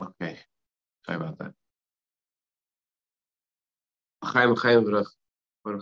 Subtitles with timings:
[0.00, 0.38] Okay,
[1.04, 1.52] sorry about that.
[4.22, 5.80] Chaim, Chaim, Chaim,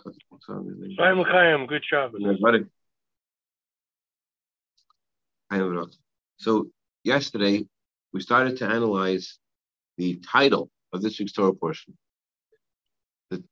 [5.50, 5.90] Chaim, good job.
[6.38, 6.66] So
[7.04, 7.66] yesterday
[8.12, 9.38] we started to analyze
[9.96, 11.96] the title of this week's Torah portion.
[13.30, 13.42] The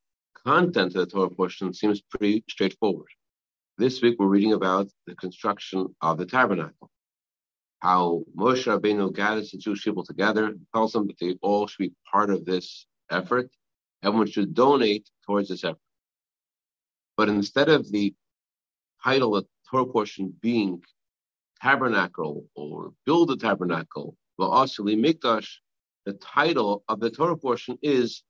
[0.45, 3.09] content of the Torah portion seems pretty straightforward.
[3.79, 6.91] This week we're reading about the construction of the tabernacle.
[7.85, 11.93] How Moshe Rabbeinu gathers the Jewish people together tells them that they all should be
[12.11, 13.51] part of this effort.
[14.03, 15.83] Everyone should donate towards this effort.
[17.19, 18.15] But instead of the
[19.05, 20.83] title of the Torah portion being
[21.61, 25.51] tabernacle or build a tabernacle, Va'asu li Mikdash,
[26.07, 28.23] the title of the Torah portion is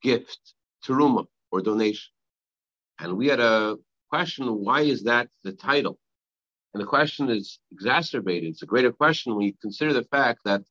[0.00, 0.54] gift,
[0.86, 2.12] teruma, or donation.
[3.00, 3.78] And we had a
[4.10, 5.98] question, why is that the title?
[6.74, 8.50] And the question is exacerbated.
[8.50, 10.62] It's a greater question when you consider the fact that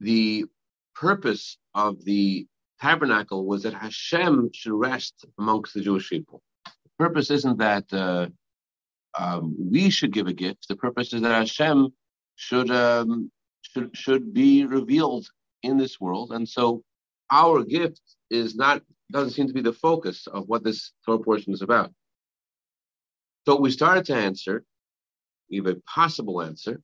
[0.00, 0.44] the
[0.94, 2.46] purpose of the
[2.80, 6.42] tabernacle was that Hashem should rest amongst the Jewish people.
[6.64, 8.28] The purpose isn't that uh,
[9.18, 10.68] um, we should give a gift.
[10.68, 11.92] The purpose is that Hashem
[12.36, 13.30] should um,
[13.62, 15.26] should should be revealed
[15.62, 16.82] in this world, and so
[17.30, 21.52] our gift is not doesn't seem to be the focus of what this Torah portion
[21.52, 21.92] is about.
[23.46, 24.64] So we started to answer,
[25.48, 26.80] we have a possible answer,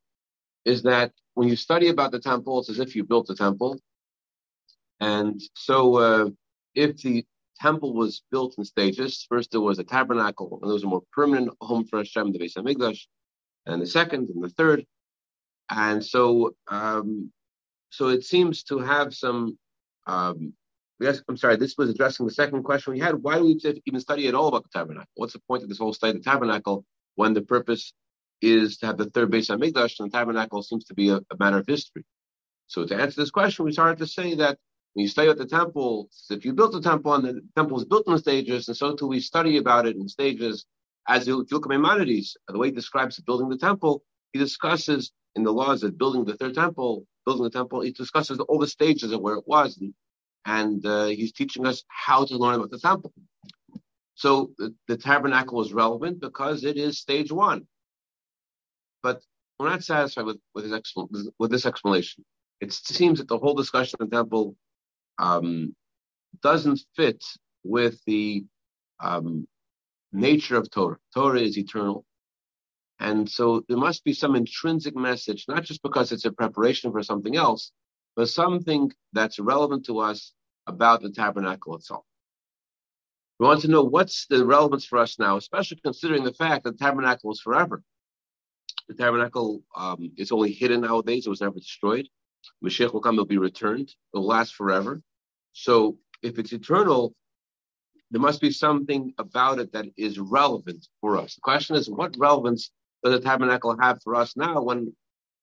[0.64, 3.80] is that when you study about the temple, it's as if you built a temple.
[5.00, 6.30] And so uh,
[6.76, 7.24] if the
[7.60, 11.02] temple was built in stages, first there was a tabernacle, and there was a more
[11.12, 13.00] permanent home for Hashem, the Beis HaMikdash,
[13.66, 14.86] and the second and the third.
[15.68, 17.32] And so um,
[17.90, 19.58] so it seems to have some
[20.06, 20.54] um,
[21.02, 23.16] Yes, I'm sorry, this was addressing the second question we had.
[23.16, 25.10] Why do we even study at all about the tabernacle?
[25.16, 26.84] What's the point of this whole study of the tabernacle
[27.16, 27.92] when the purpose
[28.40, 31.36] is to have the third Beis HaMikdash and the tabernacle seems to be a, a
[31.40, 32.04] matter of history?
[32.68, 34.58] So to answer this question, we started to say that
[34.92, 37.84] when you study at the temple, if you built the temple and the temple was
[37.84, 40.66] built in stages, and so too we study about it in stages.
[41.08, 45.42] As you look at Maimonides, the way he describes building the temple, he discusses in
[45.42, 49.10] the laws of building the third temple, building the temple, he discusses all the stages
[49.10, 49.92] of where it was and
[50.44, 53.12] and uh, he's teaching us how to learn about the temple.
[54.14, 57.66] So the, the, tabernacle is relevant because it is stage one.
[59.02, 59.22] But
[59.58, 61.08] we're not satisfied with, with, his expl-
[61.38, 62.24] with this explanation.
[62.60, 64.54] It seems that the whole discussion of the temple
[65.18, 65.74] um,
[66.42, 67.24] doesn't fit
[67.64, 68.44] with the
[69.00, 69.46] um,
[70.12, 70.98] nature of Torah.
[71.14, 72.04] Torah is eternal.
[73.00, 77.02] And so there must be some intrinsic message, not just because it's a preparation for
[77.02, 77.72] something else,
[78.16, 80.32] but something that's relevant to us
[80.66, 82.04] about the tabernacle itself.
[83.38, 86.78] We want to know what's the relevance for us now, especially considering the fact that
[86.78, 87.82] the tabernacle is forever.
[88.88, 92.08] The tabernacle um, is only hidden nowadays; it was never destroyed.
[92.64, 93.88] Mashiach will come; it'll be returned.
[93.88, 95.02] It will last forever.
[95.52, 97.14] So, if it's eternal,
[98.10, 101.34] there must be something about it that is relevant for us.
[101.34, 102.70] The question is, what relevance
[103.02, 104.94] does the tabernacle have for us now when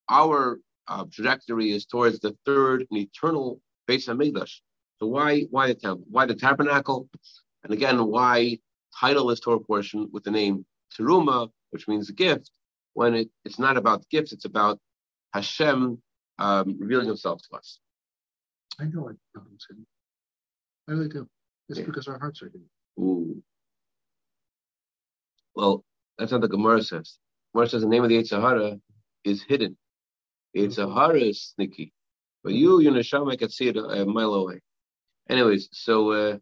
[0.09, 4.55] our uh, trajectory is towards the third and eternal Beis Hamikdash.
[5.00, 6.05] So why why the temple?
[6.09, 7.07] Why the tabernacle?
[7.63, 8.59] And again, why
[8.99, 10.66] title this Torah portion with the name
[10.97, 12.51] Teruma, which means a gift,
[12.94, 14.79] when it, it's not about gifts, it's about
[15.33, 16.01] Hashem
[16.39, 17.79] um, revealing Himself to us.
[18.79, 19.85] I know what I'm saying.
[20.88, 21.28] I really do.
[21.69, 21.85] It's yeah.
[21.85, 22.69] because our hearts are hidden.
[22.99, 23.44] Ooh.
[25.55, 25.83] Well,
[26.17, 27.17] that's not the Gemara says.
[27.53, 28.78] Gemara says the name of the Yetzer Hara
[29.23, 29.78] is hidden.
[30.53, 31.93] It's a horror's sneaky.
[32.43, 34.61] But you, your neshama, can see it a mile away.
[35.29, 36.37] Anyways, so uh,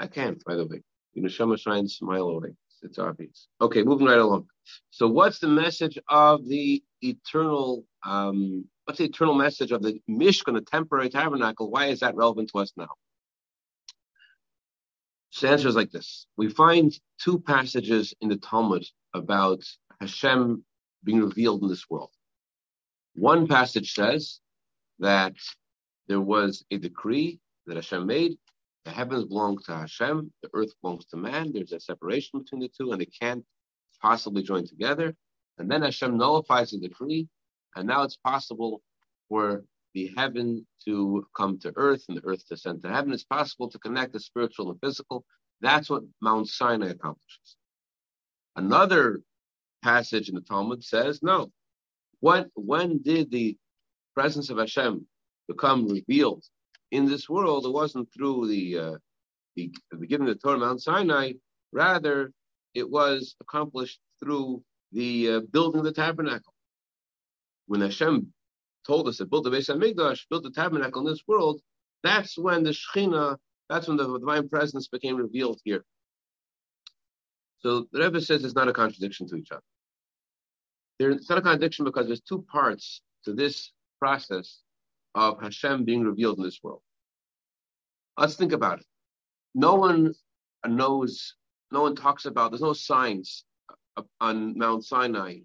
[0.00, 0.82] I can't, by the way.
[1.14, 2.50] Your neshama shines a mile away.
[2.82, 3.48] It's obvious.
[3.60, 4.46] Okay, moving right along.
[4.90, 7.84] So, what's the message of the eternal?
[8.04, 11.70] Um, what's the eternal message of the Mishkan, the temporary tabernacle?
[11.70, 12.88] Why is that relevant to us now?
[15.30, 19.62] So, the answer is like this: We find two passages in the Talmud about
[20.00, 20.64] Hashem
[21.04, 22.10] being revealed in this world.
[23.18, 24.38] One passage says
[25.00, 25.34] that
[26.06, 28.38] there was a decree that Hashem made.
[28.84, 31.50] The heavens belong to Hashem, the earth belongs to man.
[31.52, 33.44] There's a separation between the two, and they can't
[34.00, 35.16] possibly join together.
[35.58, 37.26] And then Hashem nullifies the decree,
[37.74, 38.82] and now it's possible
[39.28, 39.64] for
[39.94, 43.12] the heaven to come to earth and the earth to ascend to heaven.
[43.12, 45.24] It's possible to connect the spiritual and physical.
[45.60, 47.56] That's what Mount Sinai accomplishes.
[48.54, 49.22] Another
[49.82, 51.50] passage in the Talmud says, no,
[52.20, 53.56] when, when did the
[54.14, 55.06] presence of Hashem
[55.46, 56.44] become revealed
[56.90, 57.66] in this world?
[57.66, 58.96] It wasn't through the, uh,
[59.56, 61.32] the, the giving the Torah Mount Sinai.
[61.72, 62.32] Rather,
[62.74, 64.62] it was accomplished through
[64.92, 66.54] the uh, building of the tabernacle.
[67.66, 68.32] When Hashem
[68.86, 71.60] told us to build the Beis HaMikdash, build the tabernacle in this world,
[72.02, 73.36] that's when the Shechina,
[73.68, 75.84] that's when the divine presence became revealed here.
[77.60, 79.62] So the Rebbe says it's not a contradiction to each other.
[80.98, 84.60] There's not a contradiction because there's two parts to this process
[85.14, 86.82] of Hashem being revealed in this world.
[88.16, 88.86] Let's think about it.
[89.54, 90.14] No one
[90.66, 91.34] knows,
[91.70, 93.44] no one talks about, there's no signs
[94.20, 95.40] on Mount Sinai.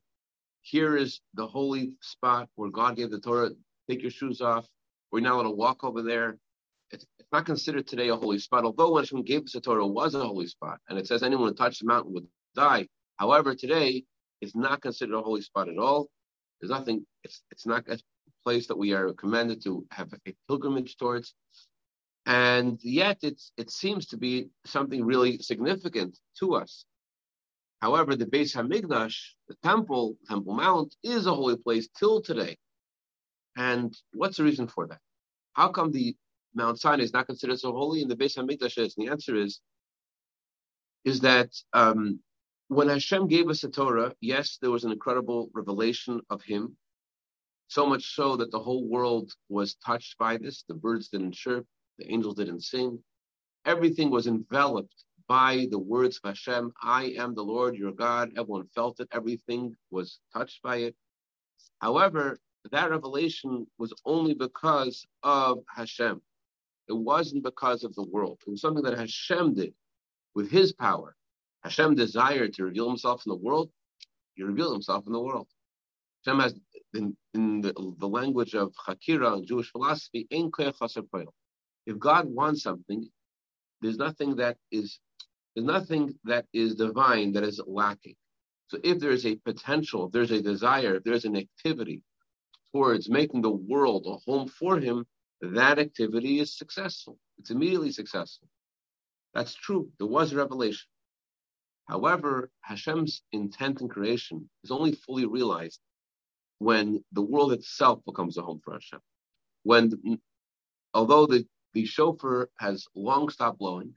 [0.61, 3.51] Here is the holy spot where God gave the Torah.
[3.89, 4.67] Take your shoes off.
[5.11, 6.37] We're not allowed to walk over there.
[6.91, 9.85] It's, it's not considered today a holy spot, although when Hashem gave us the Torah,
[9.85, 10.79] it was a holy spot.
[10.87, 12.87] And it says anyone who touched the mountain would die.
[13.17, 14.05] However, today,
[14.43, 16.09] it's not considered a holy spot at all.
[16.59, 17.99] There's nothing, it's, it's not a
[18.43, 21.33] place that we are commanded to have a pilgrimage towards.
[22.25, 26.85] And yet it's, it seems to be something really significant to us.
[27.81, 29.17] However, the Beis Hamikdash,
[29.49, 32.55] the temple, Temple Mount, is a holy place till today.
[33.57, 34.99] And what's the reason for that?
[35.53, 36.15] How come the
[36.55, 38.95] Mount Sinai is not considered so holy and the Beis Hamikdash is?
[38.95, 39.59] And the answer is,
[41.03, 42.19] is that um,
[42.67, 46.75] when Hashem gave us the Torah, yes, there was an incredible revelation of Him,
[47.67, 50.63] so much so that the whole world was touched by this.
[50.67, 51.65] The birds didn't chirp,
[51.97, 52.99] the angels didn't sing.
[53.65, 58.31] Everything was enveloped by the words of Hashem, I am the Lord your God.
[58.37, 60.95] Everyone felt it, everything was touched by it.
[61.79, 62.39] However,
[62.71, 66.21] that revelation was only because of Hashem.
[66.87, 68.39] It wasn't because of the world.
[68.45, 69.73] It was something that Hashem did
[70.35, 71.15] with his power.
[71.63, 73.69] Hashem desired to reveal himself in the world.
[74.35, 75.47] He revealed himself in the world.
[76.25, 76.55] Hashem has,
[76.93, 83.07] in, in the, the, language of Hakira and Jewish philosophy, if God wants something,
[83.81, 84.99] there's nothing that is
[85.55, 88.15] there's nothing that is divine that is lacking.
[88.69, 92.01] So if there is a potential, if there's a desire, if there's an activity
[92.71, 95.05] towards making the world a home for him,
[95.41, 97.19] that activity is successful.
[97.37, 98.47] It's immediately successful.
[99.33, 99.89] That's true.
[99.99, 100.87] There was revelation.
[101.87, 105.79] However, Hashem's intent in creation is only fully realized
[106.59, 109.01] when the world itself becomes a home for Hashem.
[109.63, 110.19] When,
[110.93, 113.93] although the, the shofar has long stopped blowing,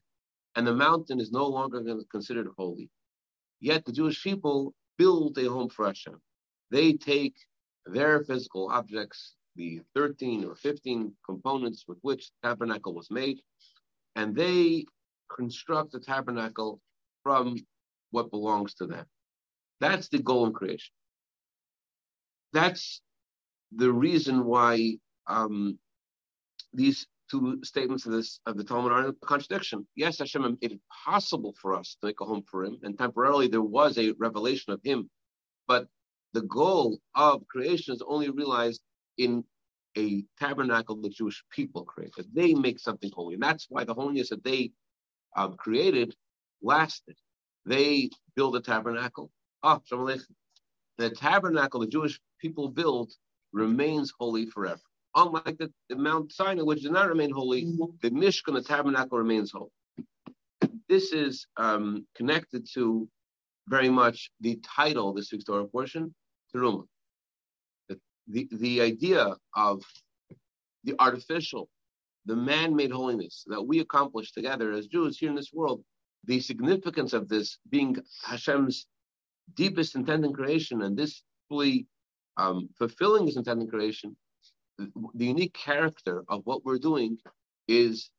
[0.56, 2.90] and the mountain is no longer considered holy.
[3.60, 6.20] Yet the Jewish people build a home for Hashem.
[6.70, 7.36] They take
[7.84, 13.40] their physical objects, the 13 or 15 components with which the tabernacle was made,
[14.16, 14.84] and they
[15.28, 16.80] construct the tabernacle
[17.22, 17.56] from
[18.10, 19.06] what belongs to them.
[19.80, 20.92] That's the goal in creation.
[22.52, 23.00] That's
[23.74, 25.78] the reason why um,
[26.72, 29.86] these two statements of this of the Talmud are in contradiction.
[29.96, 33.48] Yes, Hashem made it possible for us to make a home for Him, and temporarily
[33.48, 35.10] there was a revelation of Him,
[35.66, 35.88] but
[36.32, 38.80] the goal of creation is only realized
[39.18, 39.44] in
[39.96, 42.26] a tabernacle the Jewish people created.
[42.32, 44.72] They make something holy, and that's why the holiness that they
[45.36, 46.14] um, created
[46.62, 47.16] lasted.
[47.66, 49.30] They build a tabernacle.
[49.62, 49.80] Ah,
[50.98, 53.12] the tabernacle the Jewish people build
[53.52, 54.80] remains holy forever.
[55.16, 57.64] Unlike the, the Mount Sinai, which did not remain holy,
[58.02, 59.70] the Mishkan, the tabernacle, remains holy.
[60.88, 63.08] This is um, connected to
[63.66, 66.14] very much the title of this week's Torah portion,
[66.54, 66.84] Teruma.
[67.88, 67.98] The,
[68.28, 69.82] the, the idea of
[70.84, 71.68] the artificial,
[72.26, 75.82] the man-made holiness that we accomplish together as Jews here in this world,
[76.26, 78.86] the significance of this being Hashem's
[79.54, 81.86] deepest intent in creation and this fully
[82.36, 84.16] um, fulfilling his intent in creation
[85.14, 87.18] the unique character of what we're doing
[87.68, 88.10] is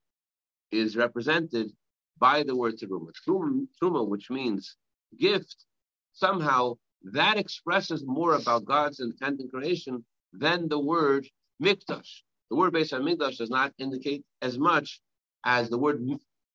[0.71, 1.71] is represented
[2.19, 3.11] by the word teruma.
[3.27, 4.75] Truma, which means
[5.17, 5.65] gift,
[6.13, 6.73] somehow
[7.03, 11.27] that expresses more about God's intent in creation than the word
[11.61, 12.09] mikdash.
[12.49, 14.99] The word Beis Hamikdash does not indicate as much
[15.45, 16.01] as the word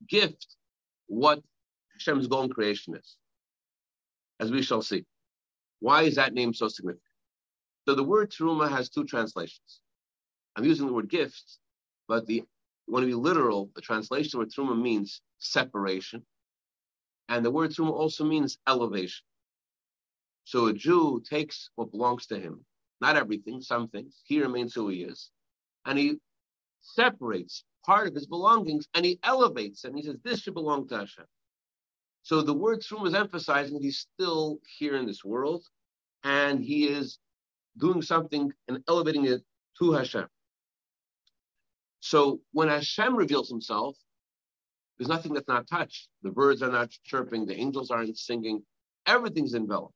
[0.08, 0.56] gift
[1.12, 1.42] what
[1.92, 3.16] Hashem's goal in creation is,
[4.40, 5.04] as we shall see.
[5.80, 7.02] Why is that name so significant?
[7.86, 9.80] So the word teruma has two translations.
[10.56, 11.58] I'm using the word gift,
[12.08, 12.44] but the
[12.88, 16.24] want to be literal, the translation of truma means separation,
[17.28, 19.24] and the word truma also means elevation.
[20.44, 22.64] So a Jew takes what belongs to him,
[23.02, 24.22] not everything, some things.
[24.24, 25.30] He remains who he is,
[25.84, 26.16] and he
[26.80, 30.98] separates part of his belongings and he elevates and he says, "This should belong to
[30.98, 31.26] Hashem."
[32.22, 35.64] So the word truma is emphasizing that he's still here in this world,
[36.22, 37.18] and he is
[37.78, 39.42] doing something and elevating it
[39.78, 40.28] to Hashem.
[42.00, 43.96] So when Hashem reveals himself,
[44.98, 46.08] there's nothing that's not touched.
[46.22, 48.64] The birds are not chirping, the angels aren't singing,
[49.06, 49.94] everything's enveloped.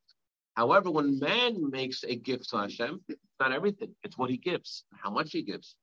[0.55, 3.95] However, when man makes a gift to Hashem, it's not everything.
[4.03, 5.77] It's what he gives, how much he gives.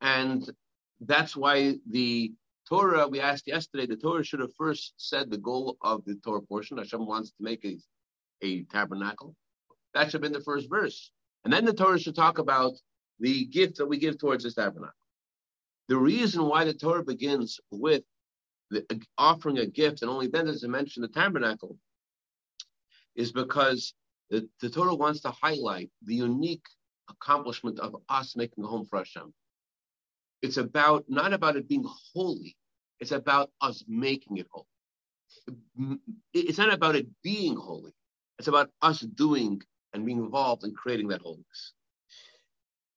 [0.00, 0.50] And
[1.00, 2.32] that's why the
[2.68, 6.42] Torah, we asked yesterday, the Torah should have first said the goal of the Torah
[6.42, 6.78] portion.
[6.78, 7.78] Hashem wants to make a,
[8.42, 9.34] a tabernacle.
[9.94, 11.10] That should have been the first verse.
[11.44, 12.74] And then the Torah should talk about
[13.18, 14.94] the gift that we give towards this tabernacle.
[15.88, 18.04] The reason why the Torah begins with
[18.70, 18.84] the,
[19.18, 21.76] offering a gift and only then does it mention the tabernacle
[23.16, 23.94] is because
[24.30, 26.64] the, the Torah wants to highlight the unique
[27.08, 29.34] accomplishment of us making a home for Hashem.
[30.42, 32.56] It's about not about it being holy,
[32.98, 34.66] it's about us making it holy.
[36.32, 37.92] It's not about it being holy,
[38.38, 41.72] it's about us doing and being involved in creating that holiness.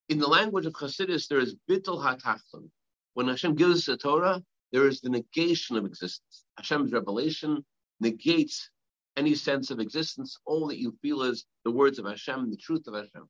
[0.09, 2.69] In the language of Chassidus, there is bittul hatachton.
[3.13, 6.45] When Hashem gives us the Torah, there is the negation of existence.
[6.57, 7.63] Hashem's revelation
[7.99, 8.69] negates
[9.15, 10.37] any sense of existence.
[10.45, 13.29] All that you feel is the words of Hashem, the truth of Hashem.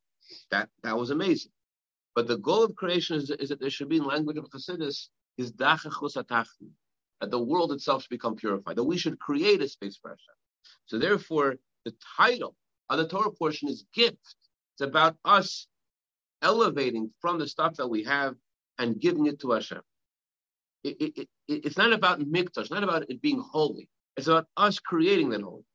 [0.52, 1.52] That that was amazing.
[2.16, 5.10] But the goal of creation is, is that there should be in language of Chassidus
[5.38, 6.70] is hizdakchus hatachton,
[7.20, 10.36] that the world itself should become purified, that we should create a space for Hashem.
[10.86, 11.56] So therefore,
[11.86, 12.56] the title
[12.90, 14.36] of the Torah portion is gift.
[14.76, 15.68] It's about us
[16.42, 18.36] elevating from the stuff that we have
[18.78, 19.82] and giving it to Hashem.
[20.84, 23.90] It, it, it, it's not about mikdash, not about it being holy.
[24.18, 25.66] It's about us creating that holiness.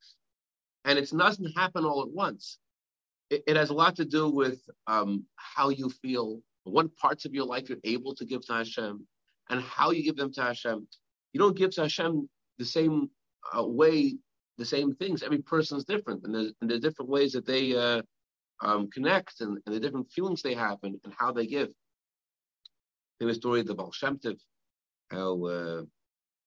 [0.84, 2.58] And it doesn't happen all at once.
[3.30, 7.34] It, it has a lot to do with um, how you feel, what parts of
[7.34, 9.06] your life you're able to give to Hashem,
[9.50, 10.86] and how you give them to Hashem.
[11.32, 13.10] You don't give to Hashem the same
[13.56, 14.16] uh, way,
[14.56, 15.22] the same things.
[15.22, 18.02] Every person is different, and there's, and there's different ways that they uh,
[18.60, 21.68] um, connect and, and, the different feelings they have and, and how they give.
[23.20, 24.18] A story of the Baal Shem
[25.10, 25.82] how uh,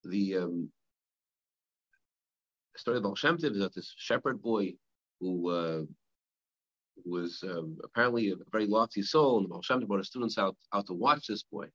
[0.06, 0.70] the um,
[2.78, 4.76] story of Baal Shem is that this shepherd boy
[5.20, 5.88] who
[7.06, 10.56] was um, apparently a very lofty soul, and the Baal Shem brought his students out,
[10.74, 11.68] out to watch this boy.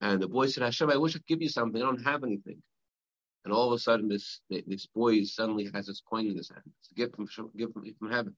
[0.00, 1.80] And the boy said, Hashem, I wish I could give you something.
[1.80, 2.62] I don't have anything.
[3.44, 6.62] And all of a sudden, this this boy suddenly has this coin in his hand.
[6.80, 8.36] It's a gift from, gift from, from heaven.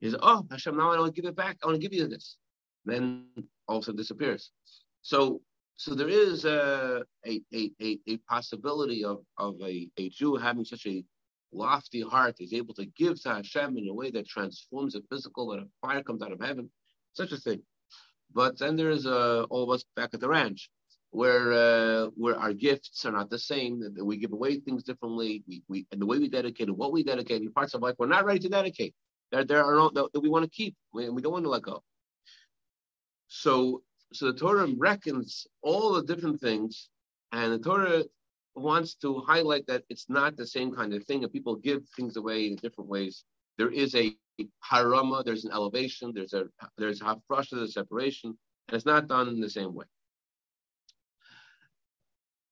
[0.00, 1.56] He says, Oh, Hashem, now I don't give it back.
[1.62, 2.36] I want to give you this.
[2.84, 3.26] Then
[3.68, 4.50] all of a sudden disappears.
[5.02, 5.40] So
[5.76, 10.86] so there is a, a, a, a, possibility of, of a, a Jew having such
[10.86, 11.04] a
[11.54, 15.48] lofty heart, is able to give to Hashem in a way that transforms the physical,
[15.48, 16.70] that a fire comes out of heaven,
[17.14, 17.62] such a thing.
[18.32, 20.70] But then there is uh, all of us back at the ranch,
[21.10, 25.44] where uh, where our gifts are not the same, that we give away things differently,
[25.46, 27.94] we, we and the way we dedicate and what we dedicate in parts of life
[27.98, 28.94] we're not ready to dedicate.
[29.30, 31.82] There, there are that we want to keep, we, we don't want to let go.
[33.28, 33.82] So
[34.12, 36.88] so the Torah reckons all the different things,
[37.30, 38.04] and the Torah
[38.54, 42.16] wants to highlight that it's not the same kind of thing, and people give things
[42.16, 43.24] away in different ways.
[43.58, 44.14] There is a
[44.70, 46.46] harama, there's an elevation, there's a
[46.76, 48.36] there's a hafrasha, there's a separation,
[48.68, 49.86] and it's not done in the same way.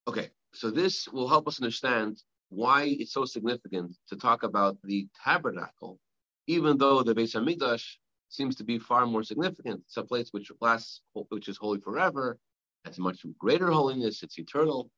[0.08, 5.08] Okay, so this will help us understand why it's so significant to talk about the
[5.24, 5.98] tabernacle,
[6.46, 7.96] even though the Beis Hamikdash
[8.28, 9.80] seems to be far more significant.
[9.86, 12.38] It's a place which lasts, which is holy forever,
[12.84, 14.90] has much greater holiness, it's eternal.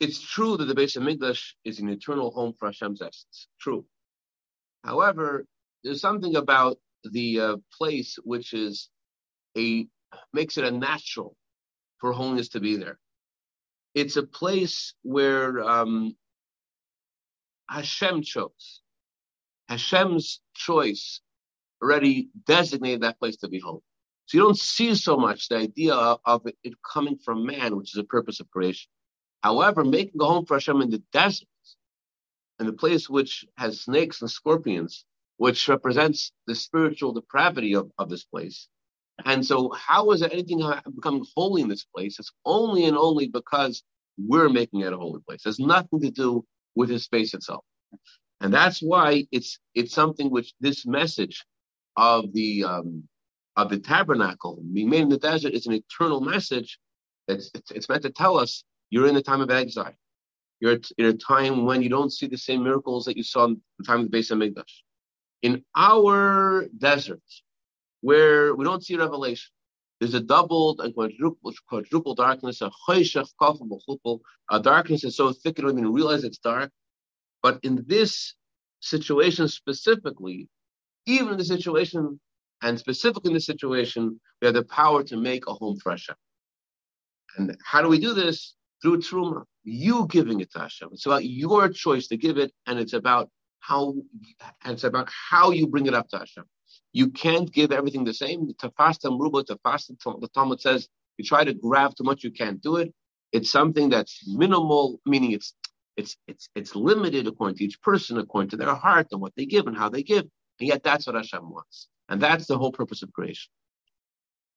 [0.00, 3.48] It's true that the Beis Hamikdash is an eternal home for Hashem's essence.
[3.60, 3.84] True.
[4.84, 5.44] However,
[5.82, 8.88] there's something about the uh, place which is
[9.56, 9.86] a
[10.32, 11.36] makes it a natural
[12.00, 12.98] for holiness to be there.
[13.94, 16.16] It's a place where um,
[17.68, 18.82] Hashem chose.
[19.68, 21.20] Hashem's choice
[21.82, 23.82] already designated that place to be holy.
[24.26, 26.56] So you don't see so much the idea of it,
[26.92, 28.90] coming from man, which is the purpose of creation.
[29.42, 31.48] However, making a home for Hashem in the desert,
[32.58, 35.04] in the place which has snakes and scorpions,
[35.36, 38.68] which represents the spiritual depravity of, of this place.
[39.24, 40.62] And so, how is anything
[40.94, 42.18] becoming holy in this place?
[42.18, 43.82] It's only and only because
[44.16, 45.40] we're making it a holy place.
[45.44, 47.64] It has nothing to do with the space itself.
[48.40, 51.44] And that's why it's it's something which this message
[51.96, 53.08] of the um,
[53.56, 56.78] of the tabernacle being made in the desert is an eternal message.
[57.26, 59.94] It's, it's, it's meant to tell us you're in the time of exile.
[60.60, 63.60] You're in a time when you don't see the same miracles that you saw in
[63.78, 64.82] the time of the Beis Hamikdash.
[65.42, 67.22] In our desert,
[68.00, 69.50] where we don't see revelation,
[70.00, 72.70] there's a doubled and quadruple, quadruple darkness, a
[74.50, 76.70] a darkness is so thick you don't even realize it's dark.
[77.42, 78.34] But in this
[78.80, 80.48] situation specifically,
[81.06, 82.20] even in the situation
[82.62, 86.16] and specifically in this situation, we have the power to make a home for Hashem.
[87.36, 88.54] And how do we do this?
[88.82, 89.44] Through Truma.
[89.64, 90.90] You giving it to Hashem.
[90.92, 93.28] It's about your choice to give it, and it's about
[93.60, 93.94] how
[94.64, 96.44] and it's about how you bring it up to Hashem.
[96.92, 98.52] You can't give everything the same.
[98.54, 102.76] Tafasta mruba, tafasta, the Talmud says, you try to grab too much, you can't do
[102.76, 102.94] it.
[103.32, 105.54] It's something that's minimal, meaning it's
[105.96, 109.44] it's it's it's limited according to each person, according to their heart and what they
[109.44, 110.24] give and how they give.
[110.60, 111.88] And yet that's what Hashem wants.
[112.08, 113.50] And that's the whole purpose of creation.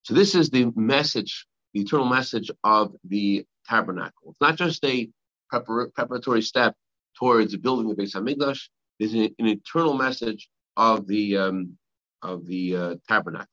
[0.03, 4.31] So this is the message, the eternal message of the tabernacle.
[4.31, 5.09] It's not just a
[5.51, 6.75] prepar- preparatory step
[7.17, 8.69] towards building the Beis Hamikdash.
[8.99, 11.77] It's an, an eternal message of the um,
[12.21, 13.47] of the uh, tabernacle.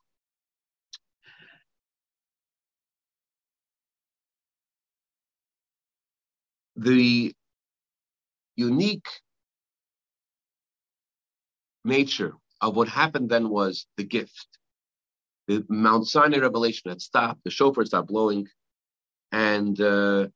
[6.76, 7.34] The
[8.56, 9.08] unique
[11.84, 14.46] nature of what happened then was the gift.
[15.48, 18.46] The Mount Sinai revelation had stopped, the shofar stopped blowing,
[19.32, 20.28] and uh,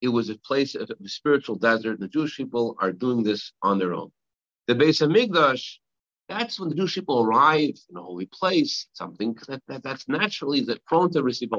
[0.00, 2.00] it was a place of a spiritual desert.
[2.00, 4.12] The Jewish people are doing this on their own.
[4.66, 5.76] The Beis Hamikdash,
[6.28, 10.60] that's when the Jewish people arrive in a holy place, something that, that that's naturally
[10.62, 11.50] that prone to receive.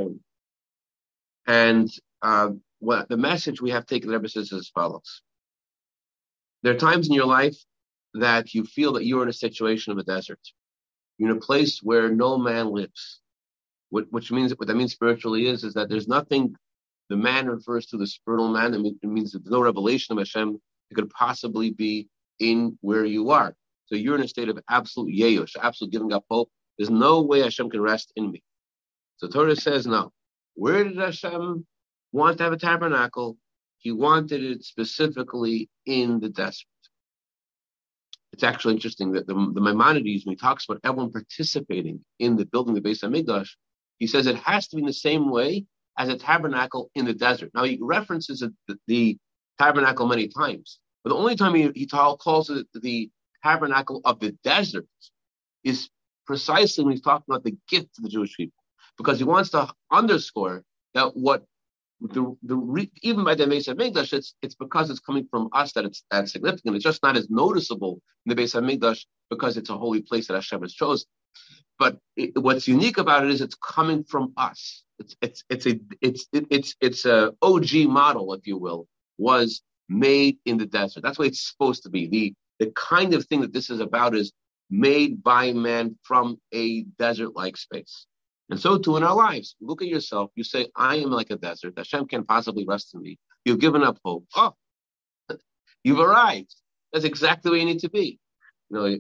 [1.48, 1.90] And
[2.22, 5.22] uh, what the message we have taken ever is as follows.
[6.64, 7.58] There are times in your life
[8.14, 10.40] that you feel that you're in a situation of a desert.
[11.18, 13.22] You're in a place where no man lives.
[13.90, 16.56] What, which means what that means spiritually is is that there's nothing.
[17.10, 18.74] The man refers to the spiritual man.
[18.74, 20.60] It means there's no revelation of Hashem
[20.92, 22.08] It could possibly be
[22.40, 23.56] in where you are.
[23.86, 26.50] So you're in a state of absolute yeyush, absolute giving up hope.
[26.78, 28.44] There's no way Hashem can rest in me.
[29.18, 30.12] So Torah says no.
[30.54, 31.66] Where did Hashem
[32.12, 33.38] want to have a tabernacle?
[33.80, 36.68] He wanted it specifically in the desert
[38.40, 42.46] it's actually interesting that the, the Maimonides, when he talks about everyone participating in the
[42.46, 43.50] building of the Beis Hamikdash,
[43.98, 45.66] he says it has to be in the same way
[46.00, 47.52] as a tabernacle in the desert.
[47.54, 49.18] Now he references the, the
[49.60, 53.12] tabernacle many times, but the only time he, he calls it the
[53.44, 54.88] tabernacle of the desert
[55.64, 55.90] is
[56.26, 58.64] precisely when he's talking about the gift to the Jewish people,
[58.98, 60.64] because he wants to underscore
[60.96, 61.44] that what
[62.02, 65.84] the, the even by the Beis Hamikdash, it's it's because it's coming from us that
[65.84, 66.78] it's that significant.
[66.78, 70.36] It's just not as noticeable in the Beis Hamikdash because it's a holy place that
[70.36, 71.06] Hashem has chosen.
[71.78, 74.84] But it, what's unique about it is it's coming from us.
[75.00, 78.88] It's it's it's a it's it, it's it's a OG model, if you will,
[79.18, 81.04] was made in the desert.
[81.04, 82.08] That's what it's supposed to be.
[82.08, 84.34] The the kind of thing that this is about is
[84.70, 88.06] made by man from a desert-like space.
[88.50, 89.56] And so too in our lives.
[89.62, 90.32] Look at yourself.
[90.36, 91.74] You say, I am like a desert.
[91.78, 93.18] Hashem can't possibly rest in me.
[93.46, 94.26] You've given up hope.
[94.36, 94.54] Oh,
[95.84, 96.54] you've arrived.
[96.92, 98.20] That's exactly where you need to be.
[98.70, 99.00] You know,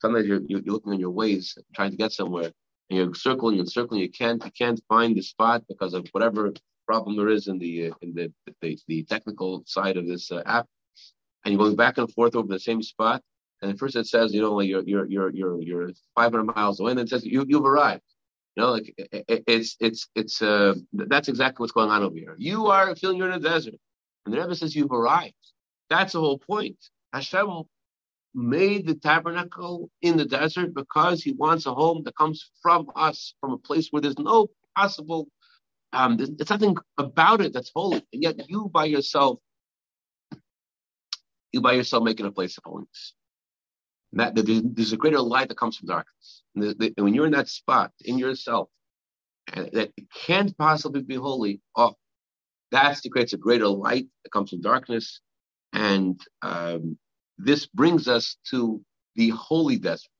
[0.00, 2.50] sometimes you're, you're looking in your ways, trying to get somewhere,
[2.90, 4.00] and you're circling and circling.
[4.00, 6.52] You can't you can't find the spot because of whatever
[6.86, 10.66] problem there is in the in the the, the technical side of this uh, app,
[11.44, 13.22] and you're going back and forth over the same spot.
[13.62, 16.80] And at first it says, you know, like you're you're you're you're you're 500 miles
[16.80, 18.02] away, and then it says you you've arrived.
[18.56, 22.36] You know, like it's it's it's uh that's exactly what's going on over here.
[22.38, 23.74] You are feeling you're in a desert,
[24.24, 25.34] and the Rebbe says you've arrived.
[25.90, 26.76] That's the whole point.
[27.12, 27.64] Hashem
[28.34, 33.34] made the tabernacle in the desert because He wants a home that comes from us,
[33.40, 35.28] from a place where there's no possible.
[35.92, 39.38] Um, there's, there's nothing about it that's holy, and yet you by yourself,
[41.52, 43.14] you by yourself making a place of holiness.
[44.12, 46.42] That, there's a greater light that comes from darkness.
[46.54, 48.68] And, the, the, when you're in that spot in yourself,
[49.52, 51.94] and that it can't possibly be holy, oh,
[52.70, 55.20] that's the creates a greater light that comes from darkness.
[55.72, 56.96] And um,
[57.38, 58.82] this brings us to
[59.16, 60.10] the holy desert.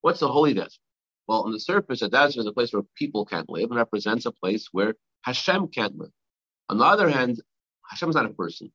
[0.00, 0.78] What's the holy desert?
[1.26, 4.26] Well, on the surface, a desert is a place where people can't live and represents
[4.26, 6.12] a place where Hashem can't live.
[6.68, 7.40] On the other hand,
[7.88, 8.72] Hashem is not a person.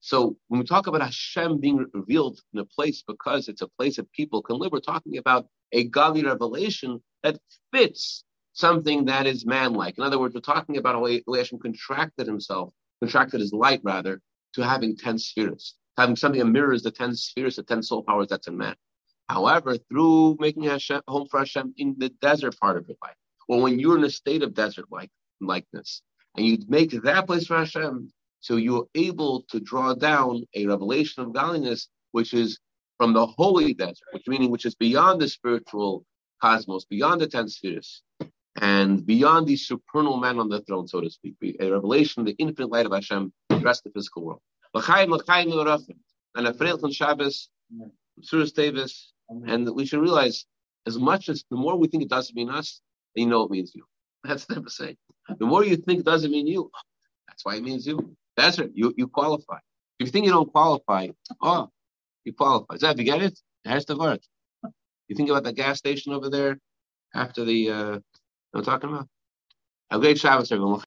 [0.00, 3.96] So when we talk about Hashem being revealed in a place because it's a place
[3.96, 7.38] that people can live, we're talking about a godly revelation that
[7.72, 9.98] fits something that is man-like.
[9.98, 14.22] In other words, we're talking about a way, Hashem contracted himself, contracted his light rather,
[14.54, 18.28] to having ten spheres, having something that mirrors the ten spheres, the ten soul powers
[18.28, 18.74] that's in man.
[19.28, 23.14] However, through making Hashem, home for Hashem in the desert part of your life,
[23.48, 25.10] or when you're in a state of desert like
[25.40, 26.02] likeness,
[26.36, 28.10] and you make that place for Hashem,
[28.40, 32.58] so you're able to draw down a revelation of godliness, which is
[32.96, 36.04] from the holy desert, which meaning which is beyond the spiritual
[36.40, 38.02] cosmos, beyond the ten spheres,
[38.60, 42.36] and beyond the supernal man on the throne, so to speak, a revelation of the
[42.38, 44.40] infinite light of Hashem addressed the physical world.
[44.74, 47.48] And a frail on Shabbos,
[48.22, 50.46] Surah Davis, and we should realize
[50.86, 52.80] as much as the more we think it doesn't mean us,
[53.14, 53.84] you know it means you.
[54.24, 54.96] That's never saying.
[55.38, 56.70] The more you think it doesn't mean you,
[57.28, 58.16] that's why it means you.
[58.36, 58.72] That's it.
[58.74, 59.58] You you qualify.
[59.98, 61.08] If you think you don't qualify,
[61.42, 61.70] oh,
[62.24, 62.80] He qualifies.
[62.80, 63.38] Zev, you get it?
[63.64, 64.20] Has the word.
[65.08, 66.58] You think about the gas station over there
[67.14, 67.98] after the, uh,
[68.54, 69.08] I'm talking about?
[69.90, 70.82] A great Shabbos, everyone.